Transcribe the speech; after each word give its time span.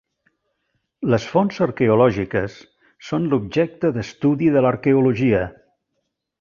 Les 1.13 1.27
fonts 1.33 1.59
arqueològiques 1.65 2.57
són 3.11 3.29
l'objecte 3.35 3.95
d'estudi 3.99 4.51
de 4.57 4.67
l'arqueologia. 4.67 5.47